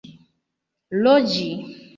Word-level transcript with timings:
loĝi 1.03 1.47